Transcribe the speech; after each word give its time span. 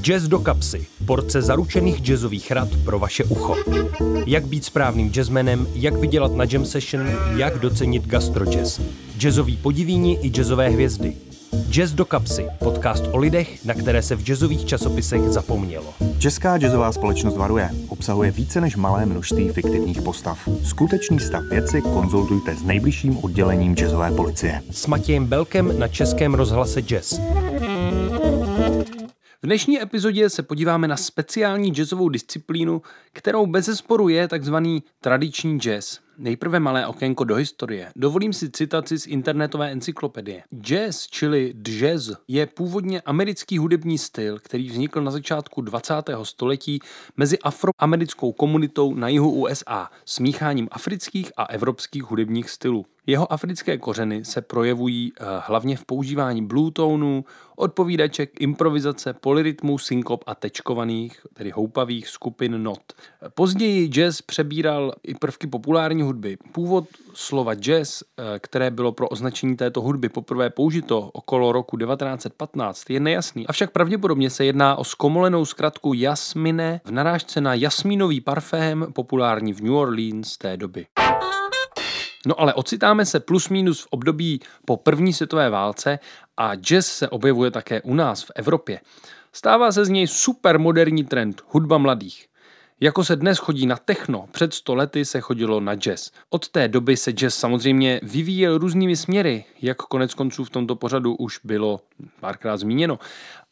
Jazz 0.00 0.28
do 0.28 0.38
kapsy. 0.38 0.86
Porce 1.06 1.42
zaručených 1.42 2.00
jazzových 2.00 2.50
rad 2.50 2.68
pro 2.84 2.98
vaše 2.98 3.24
ucho. 3.24 3.56
Jak 4.26 4.46
být 4.46 4.64
správným 4.64 5.12
jazzmenem, 5.16 5.66
jak 5.74 5.94
vydělat 5.94 6.34
na 6.34 6.44
jam 6.52 6.64
session, 6.64 7.10
jak 7.36 7.58
docenit 7.58 8.06
gastrojazz. 8.06 8.80
Jazzový 9.18 9.56
podivíni 9.56 10.18
i 10.22 10.30
jazzové 10.30 10.68
hvězdy. 10.68 11.16
Jazz 11.70 11.92
do 11.92 12.04
kapsy. 12.04 12.46
Podcast 12.58 13.04
o 13.12 13.16
lidech, 13.16 13.64
na 13.64 13.74
které 13.74 14.02
se 14.02 14.16
v 14.16 14.22
jazzových 14.22 14.64
časopisech 14.64 15.22
zapomnělo. 15.22 15.94
Česká 16.18 16.58
jazzová 16.58 16.92
společnost 16.92 17.36
varuje. 17.36 17.70
Obsahuje 17.88 18.30
více 18.30 18.60
než 18.60 18.76
malé 18.76 19.06
množství 19.06 19.48
fiktivních 19.48 20.02
postav. 20.02 20.48
Skutečný 20.64 21.20
stav 21.20 21.42
věci 21.50 21.82
konzultujte 21.82 22.56
s 22.56 22.62
nejbližším 22.62 23.18
oddělením 23.18 23.74
jazzové 23.74 24.10
policie. 24.10 24.62
S 24.70 24.86
Matějem 24.86 25.26
Belkem 25.26 25.78
na 25.78 25.88
Českém 25.88 26.34
rozhlase 26.34 26.82
Jazz. 26.82 27.20
V 29.42 29.46
dnešní 29.46 29.82
epizodě 29.82 30.30
se 30.30 30.42
podíváme 30.42 30.88
na 30.88 30.96
speciální 30.96 31.70
jazzovou 31.70 32.08
disciplínu, 32.08 32.82
kterou 33.12 33.46
bez 33.46 33.64
zesporu 33.66 34.08
je 34.08 34.28
takzvaný 34.28 34.82
tradiční 35.00 35.58
jazz. 35.60 35.98
Nejprve 36.18 36.60
malé 36.60 36.86
okénko 36.86 37.24
do 37.24 37.34
historie. 37.34 37.92
Dovolím 37.96 38.32
si 38.32 38.50
citaci 38.50 38.98
z 38.98 39.06
internetové 39.06 39.70
encyklopedie. 39.70 40.42
Jazz, 40.60 41.06
čili 41.06 41.54
jazz, 41.62 42.10
je 42.28 42.46
původně 42.46 43.00
americký 43.00 43.58
hudební 43.58 43.98
styl, 43.98 44.38
který 44.38 44.68
vznikl 44.68 45.02
na 45.02 45.10
začátku 45.10 45.60
20. 45.60 45.94
století 46.22 46.80
mezi 47.16 47.38
afroamerickou 47.38 48.32
komunitou 48.32 48.94
na 48.94 49.08
jihu 49.08 49.30
USA, 49.30 49.90
smícháním 50.04 50.68
afrických 50.70 51.32
a 51.36 51.44
evropských 51.44 52.02
hudebních 52.02 52.50
stylů. 52.50 52.86
Jeho 53.06 53.32
africké 53.32 53.78
kořeny 53.78 54.24
se 54.24 54.40
projevují 54.40 55.12
eh, 55.12 55.24
hlavně 55.46 55.76
v 55.76 55.84
používání 55.84 56.46
bluetonů, 56.46 57.24
odpovídaček, 57.56 58.40
improvizace, 58.40 59.12
polyrytmů, 59.12 59.78
synkop 59.78 60.24
a 60.26 60.34
tečkovaných, 60.34 61.26
tedy 61.34 61.50
houpavých 61.50 62.08
skupin 62.08 62.62
not. 62.62 62.82
Později 63.34 63.88
jazz 63.88 64.22
přebíral 64.22 64.92
i 65.02 65.14
prvky 65.14 65.46
populární 65.46 66.01
hudby. 66.02 66.36
Původ 66.52 66.84
slova 67.14 67.54
jazz, 67.54 68.02
eh, 68.02 68.38
které 68.38 68.70
bylo 68.70 68.92
pro 68.92 69.08
označení 69.08 69.56
této 69.56 69.80
hudby 69.80 70.08
poprvé 70.08 70.50
použito 70.50 71.10
okolo 71.12 71.52
roku 71.52 71.76
1915, 71.76 72.90
je 72.90 73.00
nejasný. 73.00 73.46
Avšak 73.46 73.70
pravděpodobně 73.70 74.30
se 74.30 74.44
jedná 74.44 74.76
o 74.76 74.84
skomolenou 74.84 75.44
zkratku 75.44 75.92
jasmine 75.94 76.80
v 76.84 76.90
narážce 76.90 77.40
na 77.40 77.54
jasmínový 77.54 78.20
parfém 78.20 78.86
populární 78.92 79.52
v 79.52 79.60
New 79.60 79.74
Orleans 79.74 80.36
té 80.36 80.56
doby. 80.56 80.86
No 82.26 82.40
ale 82.40 82.54
ocitáme 82.54 83.06
se 83.06 83.20
plus 83.20 83.48
minus 83.48 83.82
v 83.82 83.86
období 83.90 84.40
po 84.64 84.76
první 84.76 85.12
světové 85.12 85.50
válce 85.50 85.98
a 86.36 86.54
jazz 86.54 86.86
se 86.86 87.08
objevuje 87.08 87.50
také 87.50 87.82
u 87.82 87.94
nás 87.94 88.22
v 88.22 88.30
Evropě. 88.34 88.80
Stává 89.32 89.72
se 89.72 89.84
z 89.84 89.88
něj 89.88 90.06
super 90.06 90.58
moderní 90.58 91.04
trend 91.04 91.42
hudba 91.48 91.78
mladých. 91.78 92.26
Jako 92.82 93.04
se 93.04 93.16
dnes 93.16 93.38
chodí 93.38 93.66
na 93.66 93.76
techno, 93.76 94.28
před 94.32 94.54
sto 94.54 94.74
lety 94.74 95.04
se 95.04 95.20
chodilo 95.20 95.60
na 95.60 95.74
jazz. 95.74 96.10
Od 96.30 96.48
té 96.48 96.68
doby 96.68 96.96
se 96.96 97.12
jazz 97.12 97.34
samozřejmě 97.34 98.00
vyvíjel 98.02 98.58
různými 98.58 98.96
směry, 98.96 99.44
jak 99.62 99.76
konec 99.76 100.14
konců 100.14 100.44
v 100.44 100.50
tomto 100.50 100.76
pořadu 100.76 101.14
už 101.14 101.40
bylo 101.44 101.80
párkrát 102.20 102.56
zmíněno. 102.56 102.98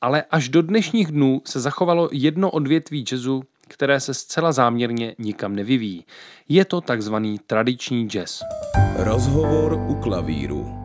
Ale 0.00 0.24
až 0.30 0.48
do 0.48 0.62
dnešních 0.62 1.12
dnů 1.12 1.42
se 1.44 1.60
zachovalo 1.60 2.08
jedno 2.12 2.50
odvětví 2.50 3.04
jazzu, 3.12 3.42
které 3.68 4.00
se 4.00 4.14
zcela 4.14 4.52
záměrně 4.52 5.14
nikam 5.18 5.56
nevyvíjí. 5.56 6.04
Je 6.48 6.64
to 6.64 6.80
takzvaný 6.80 7.38
tradiční 7.46 8.08
jazz. 8.08 8.42
Rozhovor 8.96 9.72
u 9.72 9.94
klavíru. 9.94 10.79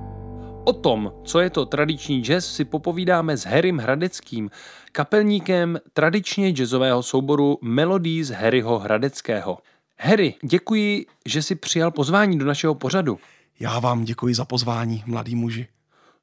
O 0.67 0.73
tom, 0.73 1.13
co 1.23 1.39
je 1.39 1.49
to 1.49 1.65
tradiční 1.65 2.23
jazz, 2.23 2.55
si 2.55 2.65
popovídáme 2.65 3.37
s 3.37 3.45
Harrym 3.45 3.77
Hradeckým, 3.77 4.49
kapelníkem 4.91 5.79
tradičně 5.93 6.49
jazzového 6.49 7.03
souboru 7.03 7.57
Melodies 7.61 8.29
Harryho 8.29 8.79
Hradeckého. 8.79 9.57
Harry, 9.99 10.33
děkuji, 10.43 11.05
že 11.25 11.41
si 11.41 11.55
přijal 11.55 11.91
pozvání 11.91 12.39
do 12.39 12.45
našeho 12.45 12.75
pořadu. 12.75 13.19
Já 13.59 13.79
vám 13.79 14.03
děkuji 14.03 14.35
za 14.35 14.45
pozvání, 14.45 15.03
mladý 15.05 15.35
muži. 15.35 15.67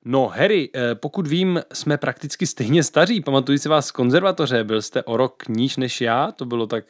No, 0.04 0.28
Harry, 0.28 0.70
eh, 0.74 0.94
pokud 0.94 1.26
vím, 1.26 1.62
jsme 1.72 1.96
prakticky 1.96 2.46
stejně 2.46 2.82
staří. 2.82 3.20
Pamatuji 3.20 3.58
si 3.58 3.68
vás 3.68 3.86
z 3.86 3.90
konzervatoře, 3.90 4.64
byl 4.64 4.82
jste 4.82 5.02
o 5.02 5.16
rok 5.16 5.48
níž 5.48 5.76
než 5.76 6.00
já, 6.00 6.32
to 6.32 6.44
bylo 6.44 6.66
tak 6.66 6.84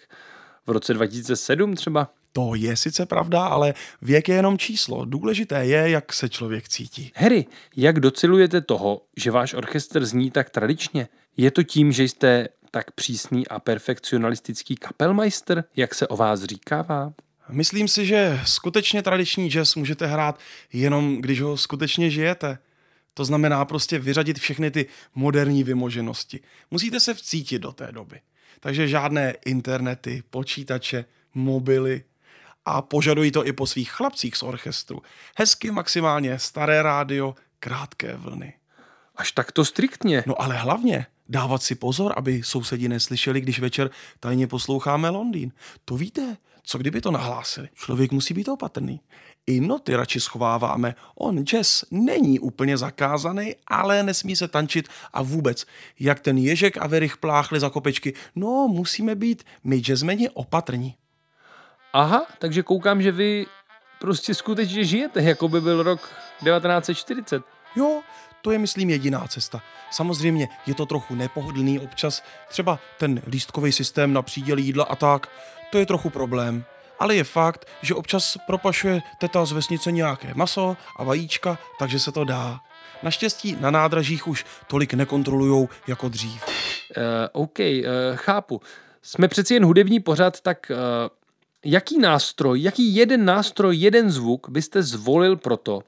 v 0.66 0.71
roce 0.71 0.94
2007 0.94 1.75
třeba. 1.75 2.09
To 2.32 2.54
je 2.54 2.76
sice 2.76 3.06
pravda, 3.06 3.47
ale 3.47 3.75
věk 4.03 4.28
je 4.28 4.34
jenom 4.34 4.59
číslo. 4.59 5.04
Důležité 5.04 5.66
je, 5.66 5.91
jak 5.91 6.12
se 6.12 6.28
člověk 6.28 6.69
cítí. 6.69 7.12
Harry, 7.16 7.47
jak 7.76 8.00
docelujete 8.00 8.60
toho, 8.60 9.03
že 9.16 9.31
váš 9.31 9.54
orchestr 9.54 10.04
zní 10.04 10.31
tak 10.31 10.50
tradičně? 10.50 11.09
Je 11.37 11.50
to 11.50 11.62
tím, 11.62 11.93
že 11.93 12.04
jste 12.04 12.48
tak 12.70 12.91
přísný 12.91 13.48
a 13.48 13.59
perfekcionalistický 13.59 14.76
kapelmeister, 14.76 15.65
jak 15.76 15.94
se 15.94 16.09
o 16.09 16.16
vás 16.16 16.44
říkává? 16.44 17.12
Myslím 17.48 17.88
si, 17.88 18.06
že 18.06 18.41
skutečně 18.44 19.03
tradiční 19.03 19.50
jazz 19.50 19.75
můžete 19.75 20.06
hrát 20.06 20.38
jenom, 20.72 21.20
když 21.20 21.41
ho 21.41 21.56
skutečně 21.56 22.10
žijete. 22.10 22.59
To 23.14 23.25
znamená 23.25 23.64
prostě 23.64 23.99
vyřadit 23.99 24.38
všechny 24.38 24.70
ty 24.70 24.87
moderní 25.14 25.64
vymoženosti. 25.64 26.41
Musíte 26.70 27.00
se 27.00 27.14
vcítit 27.14 27.62
do 27.62 27.72
té 27.72 27.93
doby. 27.93 28.20
Takže 28.60 28.88
žádné 28.88 29.34
internety, 29.44 30.22
počítače, 30.31 31.04
mobily, 31.34 32.04
a 32.65 32.83
požadují 32.83 33.33
to 33.33 33.47
i 33.47 33.53
po 33.53 33.67
svých 33.67 33.91
chlapcích 33.91 34.37
z 34.37 34.43
orchestru. 34.43 35.03
Hezky 35.39 35.71
maximálně 35.71 36.39
staré 36.39 36.83
rádio, 36.83 37.34
krátké 37.61 38.17
vlny. 38.17 38.55
Až 39.17 39.33
takto 39.33 39.65
striktně. 39.65 40.25
No 40.27 40.43
ale 40.43 40.56
hlavně 40.56 41.06
dávat 41.28 41.62
si 41.62 41.75
pozor, 41.75 42.15
aby 42.17 42.43
sousedi 42.43 42.89
neslyšeli, 42.89 43.41
když 43.41 43.61
večer 43.61 43.91
tajně 44.21 44.47
posloucháme 44.47 45.09
Londýn. 45.09 45.53
To 45.84 45.97
víte, 45.97 46.37
co 46.62 46.78
kdyby 46.78 47.00
to 47.00 47.11
nahlásili? 47.11 47.69
Člověk 47.75 48.12
musí 48.12 48.34
být 48.34 48.49
opatrný. 48.49 49.00
I 49.47 49.61
noty 49.61 49.97
radši 49.97 50.21
schováváme. 50.21 50.94
On 51.15 51.44
jazz 51.44 51.84
není 51.91 52.41
úplně 52.41 52.77
zakázaný, 52.79 53.55
ale 53.67 54.03
nesmí 54.03 54.37
se 54.37 54.49
tančit 54.49 54.89
a 55.12 55.23
vůbec. 55.23 55.67
Jak 56.00 56.21
ten 56.21 56.39
ježek 56.39 56.77
a 56.77 56.87
verich 56.87 57.17
pláchli 57.17 57.61
za 57.61 57.71
kopečky. 57.71 58.15
No, 58.37 58.69
musíme 58.69 59.15
být 59.15 59.44
my 59.65 59.77
jazzmeni 59.77 60.31
opatrní. 60.31 60.94
Aha, 61.92 62.26
takže 62.38 62.62
koukám, 62.62 63.03
že 63.03 63.12
vy 63.12 63.47
prostě 64.00 64.34
skutečně 64.34 64.84
žijete, 64.84 65.22
jako 65.22 65.48
by 65.48 65.60
byl 65.60 65.82
rok 65.82 66.00
1940. 66.00 67.42
Jo, 67.76 68.03
to 68.42 68.50
je, 68.50 68.58
myslím, 68.58 68.91
jediná 68.91 69.26
cesta. 69.26 69.62
Samozřejmě 69.91 70.48
je 70.66 70.75
to 70.75 70.86
trochu 70.86 71.14
nepohodlný 71.14 71.81
občas, 71.81 72.22
třeba 72.48 72.78
ten 72.98 73.22
lístkový 73.26 73.72
systém 73.72 74.12
na 74.12 74.22
příděl 74.22 74.58
jídla 74.58 74.84
a 74.84 74.97
tak, 74.97 75.28
to 75.70 75.78
je 75.78 75.86
trochu 75.86 76.10
problém. 76.10 76.64
Ale 76.98 77.14
je 77.14 77.25
fakt, 77.25 77.69
že 77.82 77.94
občas 77.94 78.38
propašuje 78.47 79.00
teta 79.19 79.44
z 79.44 79.52
vesnice 79.52 79.92
nějaké 79.92 80.34
maso 80.34 80.76
a 80.97 81.04
vajíčka, 81.04 81.58
takže 81.78 81.98
se 81.98 82.12
to 82.12 82.25
dá. 82.25 82.60
Naštěstí 83.02 83.56
na 83.60 83.70
nádražích 83.70 84.28
už 84.28 84.44
tolik 84.66 84.94
nekontrolujou 84.94 85.69
jako 85.86 86.08
dřív. 86.08 86.44
Uh, 86.44 87.42
OK, 87.42 87.58
uh, 87.58 87.66
chápu. 88.14 88.60
Jsme 89.02 89.28
přeci 89.28 89.54
jen 89.54 89.64
hudební 89.64 90.00
pořad, 90.00 90.41
tak 90.41 90.70
uh, 90.70 90.76
jaký 91.65 91.99
nástroj, 91.99 92.62
jaký 92.62 92.95
jeden 92.95 93.25
nástroj, 93.25 93.77
jeden 93.77 94.11
zvuk 94.11 94.49
byste 94.49 94.83
zvolil 94.83 95.37
proto, 95.37 95.81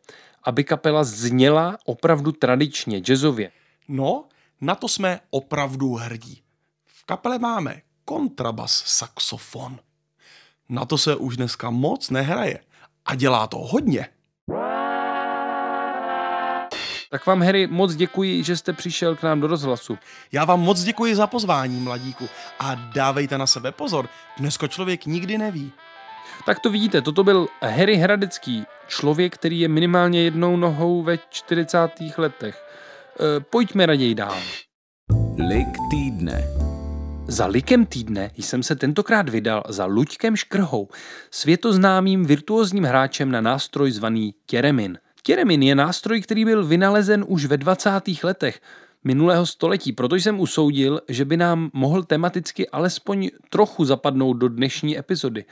aby 0.45 0.65
kapela 0.65 1.05
zněla 1.05 1.79
opravdu 1.85 2.33
tradičně, 2.33 3.01
jazzově? 3.01 3.51
No, 3.89 4.25
na 4.61 4.75
to 4.75 4.89
jsme 4.89 5.21
opravdu 5.31 5.95
hrdí. 5.95 6.43
V 6.87 7.05
kapele 7.05 7.39
máme 7.39 7.83
kontrabas 8.05 8.83
saxofon. 8.87 9.79
Na 10.69 10.85
to 10.85 10.99
se 10.99 11.17
už 11.17 11.37
dneska 11.37 11.71
moc 11.71 12.11
nehraje. 12.11 12.61
A 13.05 13.15
dělá 13.15 13.47
to 13.47 13.59
hodně. 13.59 14.09
Tak 17.15 17.27
vám, 17.27 17.43
Harry, 17.43 17.67
moc 17.67 17.95
děkuji, 17.95 18.43
že 18.43 18.57
jste 18.57 18.73
přišel 18.73 19.17
k 19.17 19.23
nám 19.23 19.41
do 19.41 19.47
rozhlasu. 19.47 19.99
Já 20.33 20.45
vám 20.45 20.61
moc 20.61 20.83
děkuji 20.83 21.17
za 21.17 21.27
pozvání, 21.27 21.81
mladíku. 21.81 22.29
A 22.59 22.75
dávejte 22.75 23.39
na 23.39 23.47
sebe 23.47 23.73
pozor, 23.73 24.09
dneska 24.39 24.69
člověk 24.69 25.07
nikdy 25.07 25.39
neví. 25.39 25.73
Tak 26.47 26.61
to 26.61 26.71
vidíte, 26.71 27.03
toto 27.03 27.25
byl 27.25 27.49
Harry 27.63 27.97
Hradecký, 27.97 28.65
člověk, 28.87 29.35
který 29.35 29.61
je 29.61 29.69
minimálně 29.69 30.23
jednou 30.23 30.57
nohou 30.57 31.03
ve 31.03 31.19
40. 31.31 31.79
letech. 32.17 32.65
E, 33.21 33.41
pojďme 33.41 33.87
raději 33.87 34.15
dál. 34.15 34.37
Lik 35.49 35.69
týdne. 35.91 36.45
Za 37.27 37.47
likem 37.47 37.87
týdne 37.87 38.31
jsem 38.37 38.63
se 38.63 38.77
tentokrát 38.77 39.29
vydal 39.29 39.63
za 39.69 39.85
Luďkem 39.85 40.37
Škrhou, 40.37 40.89
světoznámým 41.31 42.27
virtuózním 42.27 42.85
hráčem 42.85 43.31
na 43.31 43.41
nástroj 43.41 43.91
zvaný 43.91 44.35
Těremin. 44.47 44.99
Těremin 45.27 45.63
je 45.63 45.75
nástroj, 45.75 46.21
který 46.21 46.45
byl 46.45 46.67
vynalezen 46.67 47.25
už 47.29 47.45
ve 47.45 47.57
20. 47.57 47.91
letech 48.23 48.61
minulého 49.05 49.47
století, 49.47 49.93
proto 49.93 50.17
jsem 50.17 50.41
usoudil, 50.41 51.01
že 51.09 51.25
by 51.25 51.37
nám 51.37 51.71
mohl 51.73 52.03
tematicky 52.03 52.69
alespoň 52.69 53.31
trochu 53.51 53.85
zapadnout 53.85 54.33
do 54.35 54.49
dnešní 54.49 54.99
epizody. 54.99 55.45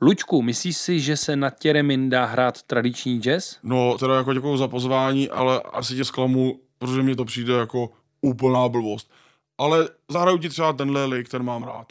Luďku, 0.00 0.42
myslíš 0.42 0.76
si, 0.76 1.00
že 1.00 1.16
se 1.16 1.36
na 1.36 1.50
Těremin 1.50 2.10
dá 2.10 2.24
hrát 2.24 2.62
tradiční 2.62 3.20
jazz? 3.20 3.56
No, 3.62 3.98
teda 3.98 4.16
jako 4.16 4.34
děkuju 4.34 4.56
za 4.56 4.68
pozvání, 4.68 5.28
ale 5.28 5.60
asi 5.72 5.96
tě 5.96 6.04
zklamu, 6.04 6.60
protože 6.78 7.02
mi 7.02 7.16
to 7.16 7.24
přijde 7.24 7.54
jako 7.54 7.90
úplná 8.20 8.68
blbost. 8.68 9.10
ale 9.58 9.88
zahraju 10.10 10.38
ti 10.38 10.48
třeba 10.48 10.72
tenhle 10.72 11.04
lik, 11.04 11.28
ten 11.28 11.42
mám 11.42 11.62
rád. 11.62 11.86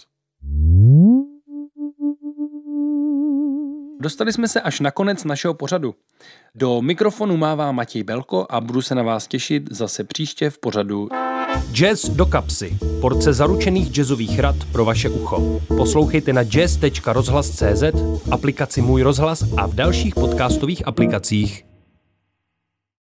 Dostali 4.01 4.33
jsme 4.33 4.47
se 4.47 4.61
až 4.61 4.79
na 4.79 4.91
konec 4.91 5.23
našeho 5.23 5.53
pořadu. 5.53 5.95
Do 6.55 6.81
mikrofonu 6.81 7.37
mává 7.37 7.71
Matěj 7.71 8.03
Belko 8.03 8.45
a 8.49 8.61
budu 8.61 8.81
se 8.81 8.95
na 8.95 9.03
vás 9.03 9.27
těšit 9.27 9.63
zase 9.71 10.03
příště 10.03 10.49
v 10.49 10.57
pořadu 10.57 11.09
Jazz 11.71 12.09
do 12.09 12.25
kapsy. 12.25 12.77
Porce 13.01 13.33
zaručených 13.33 13.91
jazzových 13.91 14.39
rad 14.39 14.55
pro 14.71 14.85
vaše 14.85 15.09
ucho. 15.09 15.61
Poslouchejte 15.67 16.33
na 16.33 16.43
jazz.rozhlas.cz, 16.43 17.83
aplikaci 18.31 18.81
Můj 18.81 19.01
rozhlas 19.01 19.43
a 19.57 19.67
v 19.67 19.73
dalších 19.73 20.15
podcastových 20.15 20.87
aplikacích. 20.87 21.70